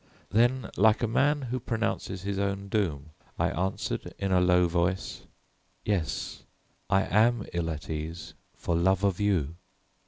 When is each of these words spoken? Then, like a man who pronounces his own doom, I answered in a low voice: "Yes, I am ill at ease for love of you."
Then, 0.31 0.71
like 0.77 1.03
a 1.03 1.07
man 1.07 1.43
who 1.43 1.59
pronounces 1.59 2.23
his 2.23 2.39
own 2.39 2.69
doom, 2.69 3.11
I 3.37 3.51
answered 3.51 4.11
in 4.17 4.31
a 4.31 4.41
low 4.41 4.67
voice: 4.67 5.27
"Yes, 5.85 6.43
I 6.89 7.03
am 7.03 7.45
ill 7.53 7.69
at 7.69 7.87
ease 7.87 8.33
for 8.55 8.75
love 8.75 9.03
of 9.03 9.19
you." 9.19 9.57